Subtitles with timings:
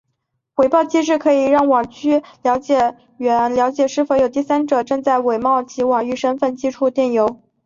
[0.55, 2.65] 回报机制可以让网域管理
[3.19, 7.39] 员了解是否有第三者正在伪冒其网域身份寄出电邮。